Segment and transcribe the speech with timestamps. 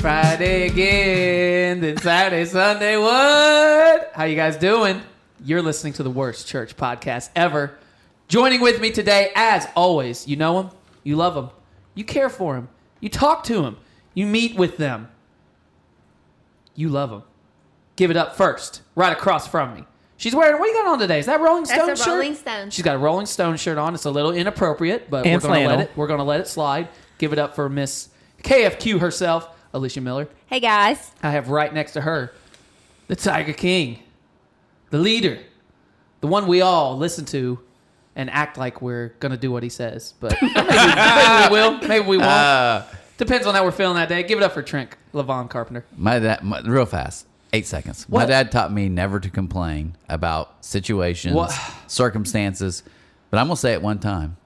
[0.00, 2.96] Friday again, then Saturday, Sunday.
[2.96, 4.12] What?
[4.14, 5.02] How you guys doing?
[5.44, 7.76] You're listening to the worst church podcast ever.
[8.26, 10.70] Joining with me today, as always, you know him,
[11.04, 11.50] you love him,
[11.94, 13.76] you care for him, you talk to him,
[14.14, 15.08] you meet with them,
[16.74, 17.22] you love him.
[17.96, 19.84] Give it up first, right across from me.
[20.16, 20.58] She's wearing.
[20.58, 21.18] What you got on today?
[21.18, 22.06] Is that Rolling That's Stone a shirt?
[22.06, 22.70] Rolling Stone.
[22.70, 23.94] She's got a Rolling Stone shirt on.
[23.94, 25.90] It's a little inappropriate, but And we're gonna let it.
[25.94, 26.88] We're gonna let it slide.
[27.18, 28.08] Give it up for Miss
[28.42, 30.28] KFQ herself, Alicia Miller.
[30.46, 31.12] Hey guys.
[31.22, 32.32] I have right next to her
[33.08, 33.98] the Tiger King,
[34.90, 35.38] the leader,
[36.20, 37.58] the one we all listen to
[38.16, 40.14] and act like we're gonna do what he says.
[40.20, 42.28] But maybe, maybe we will, maybe we won't.
[42.28, 42.82] Uh,
[43.18, 44.22] Depends on how we're feeling that day.
[44.22, 45.84] Give it up for Trent Levon Carpenter.
[45.96, 48.08] my dad, my, real fast, eight seconds.
[48.08, 51.52] My dad taught me never to complain about situations, What?
[51.86, 52.82] circumstances.
[53.30, 54.36] But I'm gonna say it one time.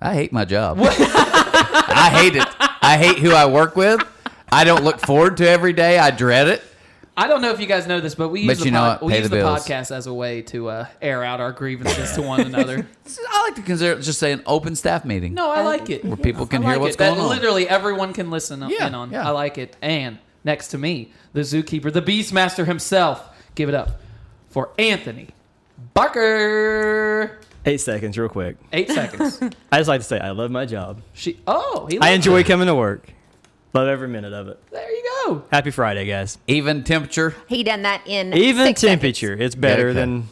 [0.00, 0.78] I hate my job.
[0.82, 2.46] I hate it.
[2.82, 4.02] I hate who I work with.
[4.50, 5.98] I don't look forward to every day.
[5.98, 6.62] I dread it.
[7.18, 8.80] I don't know if you guys know this, but we use But the, you know
[8.80, 9.06] pod- what?
[9.06, 12.20] we use the the podcast as a way to uh, air out our grievances to
[12.22, 12.86] one another.
[13.30, 15.32] I like to consider it just say an open staff meeting.
[15.32, 16.04] No, I like it.
[16.04, 16.98] Where people can I hear like what's it.
[16.98, 17.28] That going on.
[17.30, 19.10] Literally everyone can listen Yeah, in on.
[19.12, 19.26] yeah.
[19.26, 19.76] I like it.
[19.80, 23.26] And next to me, the zookeeper, the beastmaster himself.
[23.54, 23.98] Give it up
[24.50, 25.28] for Anthony
[25.94, 27.38] Barker.
[27.64, 28.56] Eight seconds, real quick.
[28.72, 29.40] Eight seconds.
[29.72, 31.02] I just like to say I love my job.
[31.14, 31.40] She.
[31.46, 31.98] Oh, he.
[31.98, 32.46] I enjoy it.
[32.46, 33.08] coming to work.
[33.76, 34.58] Love every minute of it.
[34.70, 35.42] There you go.
[35.52, 36.38] Happy Friday, guys.
[36.46, 37.34] Even temperature.
[37.48, 39.42] He done that in Even six temperature, seconds.
[39.46, 39.94] it's better Okay.
[40.00, 40.28] than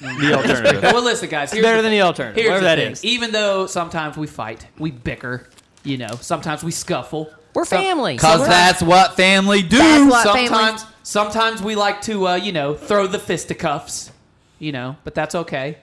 [0.00, 0.82] the alternative.
[0.82, 1.52] Well, listen, guys.
[1.52, 2.92] Here's better the than the alternative, Here's whatever the that thing.
[2.92, 3.04] is.
[3.04, 5.48] Even though sometimes we fight, we bicker.
[5.84, 7.30] You know, sometimes we scuffle.
[7.54, 8.16] We're family.
[8.16, 9.78] Cause Sometimes- that's what family do.
[9.78, 14.10] That's what family- sometimes sometimes we like to uh, you know throw the fisticuffs
[14.58, 15.76] you know but that's okay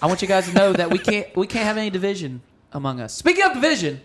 [0.00, 2.40] i want you guys to know that we can't we can't have any division
[2.72, 4.00] among us speaking of division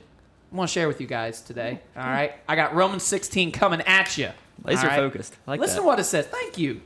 [0.51, 3.81] i want to share with you guys today all right i got romans 16 coming
[3.81, 4.29] at you
[4.63, 5.35] Laser focused.
[5.45, 5.81] I like listen that.
[5.81, 6.81] to what it says thank you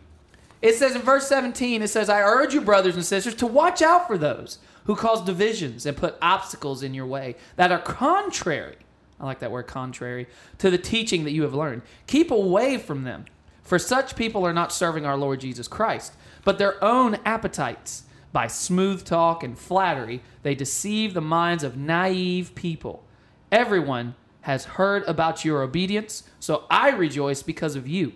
[0.61, 3.81] it says in verse 17 it says i urge you brothers and sisters to watch
[3.81, 8.75] out for those who cause divisions and put obstacles in your way that are contrary
[9.21, 10.27] I like that word contrary
[10.57, 11.83] to the teaching that you have learned.
[12.07, 13.25] Keep away from them,
[13.61, 16.13] for such people are not serving our Lord Jesus Christ,
[16.43, 18.03] but their own appetites.
[18.33, 23.03] By smooth talk and flattery, they deceive the minds of naive people.
[23.51, 28.13] Everyone has heard about your obedience, so I rejoice because of you.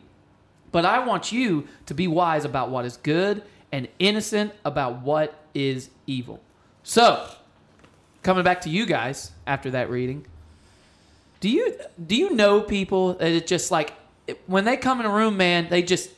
[0.72, 5.36] But I want you to be wise about what is good and innocent about what
[5.54, 6.40] is evil.
[6.84, 7.28] So,
[8.24, 10.26] coming back to you guys after that reading,
[11.40, 11.76] do you
[12.06, 13.94] do you know people that it just like
[14.48, 16.10] when they come in a room, man, they just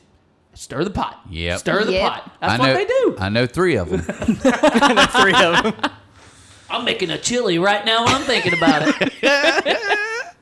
[0.54, 1.20] stir the pot.
[1.30, 2.02] Yeah, Stir the Yep.
[2.10, 2.32] pot.
[2.40, 3.16] That's I what know, they do.
[3.18, 4.00] I know three of them.
[4.02, 5.90] Three of them.
[6.70, 9.78] I'm making a chili right now when I'm thinking about it.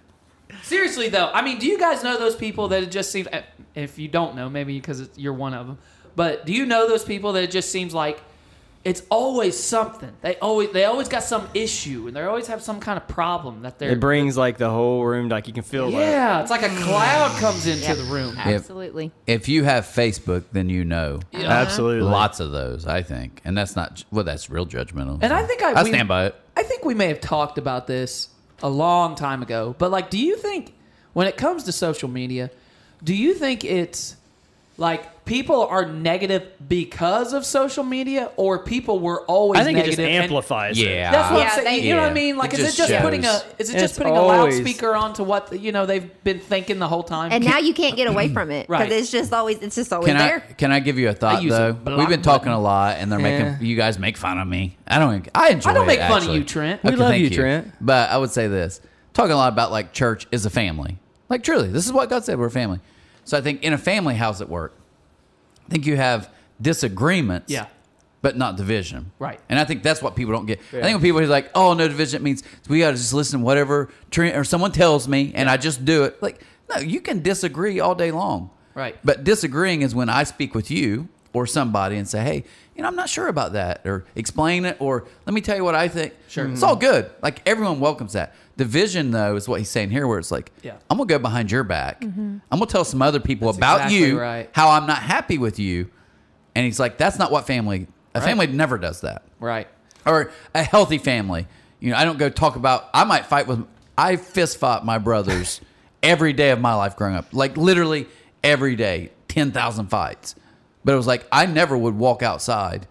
[0.63, 3.29] Seriously though, I mean, do you guys know those people that it just seems?
[3.75, 5.79] If you don't know, maybe because you're one of them.
[6.17, 8.21] But do you know those people that it just seems like
[8.87, 10.13] it's always something?
[10.23, 13.63] They always they always got some issue and they always have some kind of problem
[13.63, 13.91] that they're.
[13.91, 16.69] It brings like the whole room, like you can feel like yeah, it's like a
[16.69, 17.97] cloud comes into Yep.
[17.97, 18.37] the room.
[18.39, 19.11] Absolutely.
[19.27, 21.19] if you have Facebook, then you know.
[21.35, 21.43] Uh-huh.
[21.45, 22.09] Absolutely.
[22.09, 24.25] Lots of those, I think, and that's not well.
[24.25, 25.19] That's real judgmental.
[25.21, 26.35] And I think I- I we- stand by it.
[26.57, 28.29] I think we may have talked about this
[28.63, 30.75] a long time ago, but like, do you think
[31.13, 32.51] when it comes to social media,
[33.03, 34.17] do you think it's
[34.79, 39.81] like people are negative because of social media, or people were always I think it
[39.81, 39.97] negative?
[39.99, 40.87] just and- amplifies it.
[40.89, 41.65] Yeah, That's what Yeah, I'm saying.
[41.83, 42.37] they- you know what I mean?
[42.37, 43.41] Like, It is it just just putting a?
[43.59, 46.79] Is it It's just putting a always- loudspeaker onto what you know they've been thinking
[46.79, 47.33] the whole time?
[47.33, 48.93] And now you can't get away from it because Right.
[48.93, 50.41] it's just always it's just always Can I there.
[50.59, 51.73] can I give you a thought use a though?
[51.73, 52.59] block We've been talking button.
[52.59, 53.51] a lot, and they're Yeah.
[53.53, 54.77] making you guys make fun of me.
[54.87, 55.27] I don't.
[55.35, 55.71] I enjoy.
[55.71, 56.85] I don't it, make fun of you, Trent.
[56.85, 57.73] We love you, Trent.
[57.81, 58.81] But I would say this:
[59.15, 60.99] talking a lot about like church is a family.
[61.31, 62.39] Like truly, this is what God said.
[62.39, 62.79] We're a family.
[63.27, 64.73] So I think in a family, how's it work?
[65.67, 66.31] I think you have
[66.63, 67.53] disagreements.
[67.53, 67.67] Yeah.
[68.23, 69.39] But not division, Right.
[69.49, 70.59] And I think that's what people don't get.
[70.73, 73.13] I think when people are like, "Oh, no division," it means we got to just
[73.13, 73.89] listen to whatever
[74.19, 76.21] or someone tells me, and I just do it.
[76.21, 78.97] Like, no, you can disagree all day long, Right.
[79.05, 82.45] But disagreeing is when I speak with you or somebody and say, "Hey,
[82.75, 85.63] you know, I'm not sure about that," or explain it, or let me tell you
[85.65, 86.13] what I think.
[86.27, 86.47] Sure.
[86.49, 87.09] it's all good.
[87.23, 88.35] Like everyone welcomes that.
[88.57, 90.77] Division, though, is what he's saying here, where it's like, Yeah.
[90.89, 92.01] I'm gonna go behind your back.
[92.01, 92.39] Mm-hmm.
[92.51, 94.49] I'm gonna tell some other people That's about exactly you right.
[94.53, 95.91] how I'm not happy with you,
[96.55, 97.87] and he's like, that's not what family.
[98.15, 98.25] A Right.
[98.29, 99.69] family never does that right.
[100.07, 101.47] or a healthy family.
[101.81, 102.89] You know, I don't go talk about.
[102.95, 103.67] I might fight with.
[103.99, 105.61] I fist fought my brothers
[106.03, 108.07] every day of my life growing up, like literally
[108.43, 110.35] every day, ten thousand fights.
[110.83, 112.87] But it was like I never would walk outside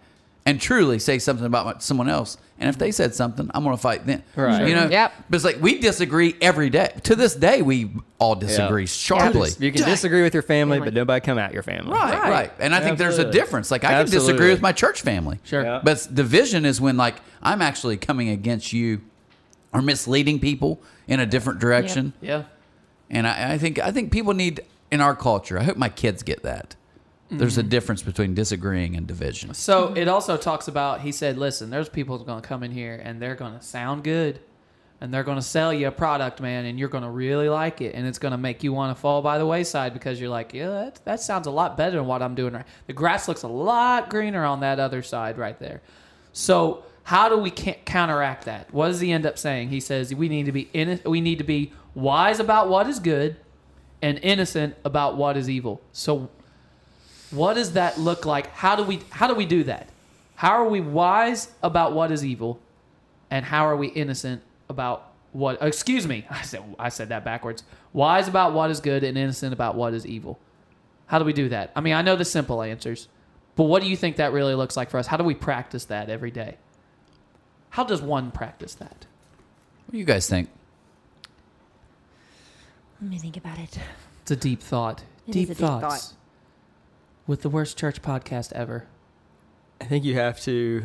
[0.46, 2.38] and truly say something about someone else.
[2.60, 4.24] And if they said something, I'm going to fight them.
[4.36, 4.68] Right.
[4.68, 4.88] You know.
[4.88, 5.14] Yep.
[5.30, 6.94] But it's like we disagree every day.
[7.04, 8.88] To this day, we all disagree Yeah.
[8.88, 9.50] sharply.
[9.60, 11.92] You can disagree with your family, but nobody come at your family.
[11.92, 12.52] Right, right, Right.
[12.60, 13.72] And I think there's a difference.
[13.72, 15.40] Like I can disagree with my church family.
[15.44, 15.64] Sure.
[15.64, 15.82] Yeah.
[15.84, 19.02] But division is when like I'm actually coming against you
[19.74, 22.14] or misleading people in a different direction.
[22.22, 22.44] Yeah.
[23.10, 24.62] And I, I think I think people need
[24.92, 25.60] in our culture.
[25.60, 26.76] I hope my kids get that.
[27.30, 27.70] There's a Mm-hmm.
[27.70, 29.54] difference between disagreeing and division.
[29.56, 33.02] So it also talks about he said, listen, there's people going to come in here
[33.04, 34.40] and they're going to sound good
[35.02, 37.82] and they're going to sell you a product, man, and you're going to really like
[37.82, 40.30] it and it's going to make you want to fall by the wayside because you're
[40.30, 42.66] like, yeah, that, that sounds a lot better than what I'm doing right.
[42.88, 45.82] The grass looks a lot greener on that other side right there.
[46.32, 48.72] So how do we counteract that?
[48.74, 49.70] What does he end up saying?
[49.70, 53.00] He says we need to be in, we need to be wise about what is
[53.00, 53.36] good
[54.02, 55.82] and innocent about what is evil.
[55.92, 56.30] So
[57.36, 58.48] what does that look like?
[58.54, 59.90] How do we how do we do that?
[60.36, 62.60] How are we wise about what is evil,
[63.30, 65.62] and how are we innocent about what?
[65.62, 67.64] Excuse me, I said I said that backwards.
[67.94, 70.40] Wise about what is good and innocent about what is evil.
[71.08, 71.72] How do we do that?
[71.76, 73.08] I mean, I know the simple answers,
[73.56, 75.08] but what do you think that really looks like for us?
[75.08, 76.58] How do we practice that every day?
[77.70, 79.06] How does one practice that?
[79.86, 80.50] What do you guys think?
[83.02, 83.78] Let me think about it.
[84.22, 85.04] It's a deep thought.
[85.28, 86.08] It deep is a deep thoughts.
[86.08, 86.14] thought.
[87.28, 88.86] With the worst church podcast ever.
[89.82, 90.84] I think you have to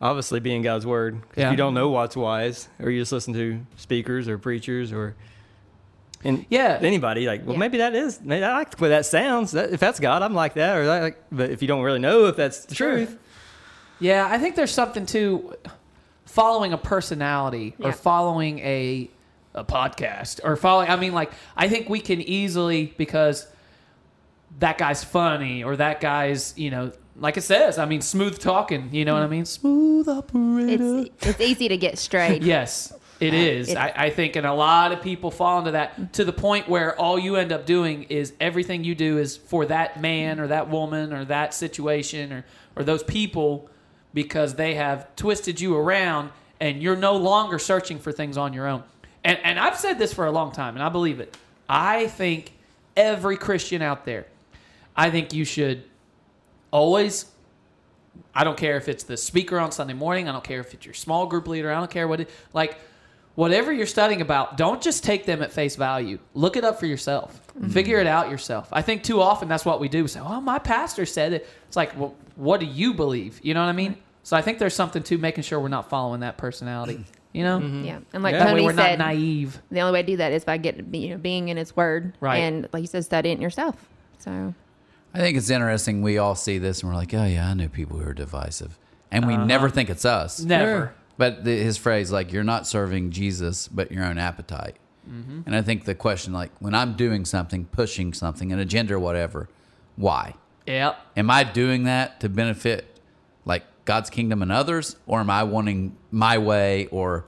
[0.00, 1.22] obviously be in God's word.
[1.36, 1.46] Yeah.
[1.46, 5.16] If you don't know what's wise, or you just listen to speakers or preachers or
[6.24, 6.78] and Yeah.
[6.82, 7.58] anybody like, well, Yeah.
[7.60, 8.20] maybe that is.
[8.22, 9.52] Maybe I like the way that sounds.
[9.52, 10.76] That, if that's God, I'm like that.
[10.76, 12.92] Or that, like, but if you don't really know if that's the Sure.
[12.92, 13.16] truth,
[14.00, 15.54] Yeah, I think there's something to
[16.24, 19.10] following a personality or following a
[19.54, 23.46] a podcast or following I mean like I think we can easily because
[24.58, 28.90] that guy's funny or that guy's, you know, like it says, I mean smooth talking,
[28.92, 29.30] you know what I mm.
[29.30, 29.44] mean?
[29.44, 30.98] Smooth operator.
[30.98, 32.42] It's it's easy to get straight.
[32.42, 33.68] Yes, it Uh, is.
[33.70, 36.12] it- I, I think, and a lot of people fall into that mm.
[36.12, 39.66] to the point where all you end up doing is everything you do is for
[39.66, 40.40] that man mm.
[40.40, 42.44] or that woman or that situation or,
[42.76, 43.68] or those people
[44.14, 46.30] because they have twisted you around
[46.60, 48.82] and you're no longer searching for things on your own.
[49.24, 51.36] And, and I've said this for a long time and I believe it.
[51.68, 52.52] I think
[52.96, 54.26] every Christian out there,
[54.98, 55.84] I think you should
[56.72, 57.24] always
[58.34, 60.28] I don't care if it's the speaker on Sunday morning.
[60.28, 61.70] I don't care if it's your small group leader.
[61.72, 62.76] I don't care what it like.
[63.36, 66.18] Whatever you're studying about, don't just take them at face value.
[66.34, 67.40] Look it up for yourself.
[67.56, 67.68] Mm-hmm.
[67.68, 68.68] Figure it out yourself.
[68.72, 70.02] I think too often that's what we do.
[70.02, 73.38] We say, "Oh, my pastor said it." It's like, well, what do you believe?
[73.44, 73.96] You know what I mean?
[74.24, 77.04] So I think there's something to making sure we're not following that personality.
[77.34, 77.84] You know, mm-hmm.
[77.84, 78.38] Yeah, and like Yeah.
[78.38, 79.60] that way Tony we're said, not naive.
[79.70, 82.16] the only way to do that is by getting you know being in His Word,
[82.20, 82.38] Right.
[82.38, 83.76] And like you said, studying it yourself.
[84.18, 84.54] So
[85.14, 86.02] I think it's interesting.
[86.02, 88.78] We all see this and we're like, oh yeah, I know people who are divisive,
[89.10, 90.40] and we never think it's us.
[90.40, 90.94] Never.
[91.16, 94.76] But the, his phrase, like, you're not serving Jesus, but your own appetite.
[95.10, 95.40] Mm-hmm.
[95.46, 99.00] And I think the question, like, when I'm doing something, pushing something, an agenda or
[99.00, 99.48] whatever,
[99.96, 100.34] why?
[100.68, 100.96] Yep.
[101.16, 103.00] Am I doing that to benefit,
[103.44, 107.24] like, God's kingdom and others, or am I wanting my way, or,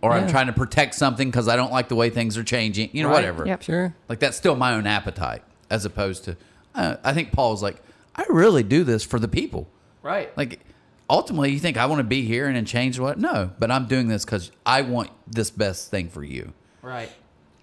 [0.00, 2.90] or I'm trying to protect something because I don't like the way things are changing,
[2.92, 3.16] you know, Right.
[3.16, 3.46] whatever.
[3.46, 3.62] Yep.
[3.62, 3.94] sure.
[4.08, 6.36] Like that's still my own appetite, as opposed to.
[6.74, 7.82] Uh, I think Paul's like,
[8.14, 9.68] I really do this for the people.
[10.02, 10.36] Right.
[10.36, 10.60] Like,
[11.08, 13.18] ultimately, you think I want to be here and then change what?
[13.18, 16.52] No, but I'm doing this because I want this best thing for you.
[16.82, 17.10] Right.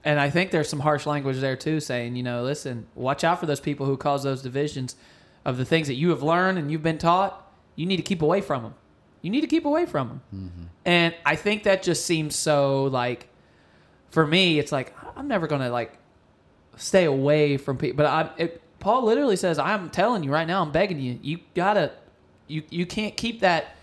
[0.04, 3.40] And I think there's some harsh language there too, saying, you know, listen, watch out
[3.40, 4.96] for those people who cause those divisions
[5.46, 7.52] of the things that you have learned and you've been taught.
[7.76, 8.76] You need to keep away from them.
[9.22, 10.70] You need to keep away from them.
[10.86, 13.28] And I think that just seems so like,
[14.10, 15.98] for me, it's like I'm never gonna like
[16.78, 17.98] stay away from people.
[17.98, 21.40] But I, it, Paul literally says, "I'm telling you right now, I'm begging you, you
[21.56, 21.92] gotta,
[22.48, 23.76] you you can't keep that."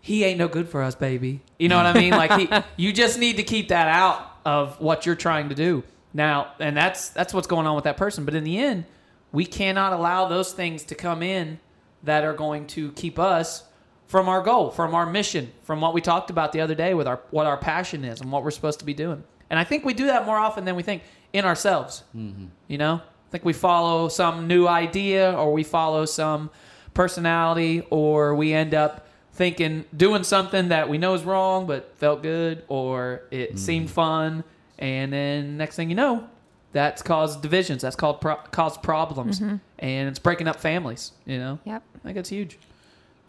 [0.00, 1.40] He ain't no good for us, baby.
[1.58, 2.12] You know what I mean?
[2.12, 2.48] Like he,
[2.82, 5.82] you just need to keep that out of what you're trying to do
[6.14, 8.24] now, and that's that's what's going on with that person.
[8.24, 8.84] But in the end,
[9.32, 11.58] we cannot allow those things to come in
[12.04, 13.64] that are going to keep us
[14.06, 17.06] from our goal, from our mission, from what we talked about the other day with
[17.06, 19.22] our what our passion is and what we're supposed to be doing.
[19.50, 22.02] And I think we do that more often than we think in ourselves.
[22.16, 22.46] Mm-hmm.
[22.66, 26.50] You know, I think we follow some new idea or we follow some
[26.94, 32.22] personality or we end up thinking doing something that we know is wrong but felt
[32.22, 34.42] good or it seemed fun
[34.80, 36.28] and then next thing you know
[36.72, 41.56] that's caused divisions that's called pro- caused problems and it's breaking up families you know
[41.64, 41.82] Yep.
[41.94, 42.58] i think it's huge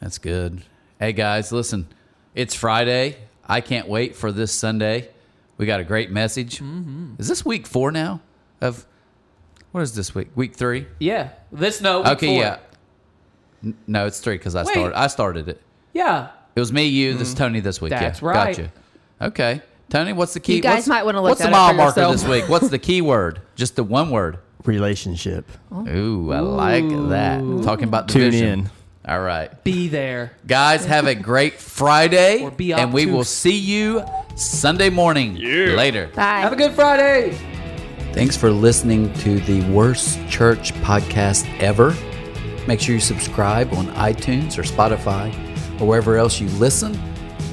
[0.02, 0.64] That's good.
[1.00, 1.88] Hey guys, listen,
[2.34, 3.18] it's Friday.
[3.48, 5.10] I can't wait for this Sunday.
[5.58, 6.60] We got a great message.
[6.60, 7.16] Mm-hmm.
[7.20, 8.22] Is this week four now?
[8.62, 8.86] Of
[9.72, 10.30] what is this week?
[10.36, 10.88] Week three?
[11.00, 12.44] yeah this no week okay, four.
[12.44, 12.58] yeah.
[13.88, 14.72] No, it's three because I Wait.
[14.72, 14.98] started.
[14.98, 15.62] I started it.
[15.94, 16.30] Yeah.
[16.56, 17.38] It was me, you, this mm.
[17.38, 17.90] Tony this week.
[17.90, 18.56] That's yeah, right.
[18.56, 18.72] Gotcha.
[19.22, 20.56] Okay, Tony, what's the key?
[20.56, 22.14] You guys what's, might wanna look What's the that up mile for marker yourself.
[22.14, 22.50] this week?
[22.50, 23.42] What's the key word?
[23.56, 24.40] Just the one word.
[24.66, 25.50] Relationship.
[25.74, 27.40] Ooh, I like that.
[27.64, 28.60] Talking about Tune division.
[28.60, 28.72] in.
[29.08, 29.64] All right.
[29.64, 30.34] Be there.
[30.46, 32.44] Guys, have a great Friday.
[32.44, 33.30] Or be and we will obtuse.
[33.30, 34.04] see you
[34.36, 35.36] Sunday morning.
[35.36, 36.12] Later.
[36.14, 36.42] Bye.
[36.42, 37.38] Have a good Friday.
[38.20, 41.96] Thanks for listening to the Worst Church podcast ever.
[42.68, 45.34] Make sure you subscribe on iTunes or Spotify
[45.80, 47.00] or wherever else you listen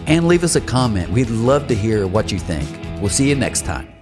[0.09, 1.09] and leave us a comment.
[1.11, 2.69] We'd love to hear what you think.
[3.01, 3.96] We'll see you next time.